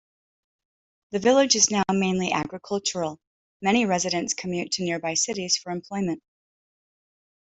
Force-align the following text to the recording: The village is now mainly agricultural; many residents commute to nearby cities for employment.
The 1.11 1.19
village 1.19 1.55
is 1.55 1.69
now 1.69 1.83
mainly 1.91 2.31
agricultural; 2.31 3.19
many 3.61 3.85
residents 3.85 4.33
commute 4.33 4.71
to 4.71 4.83
nearby 4.83 5.13
cities 5.13 5.57
for 5.57 5.71
employment. 5.71 6.23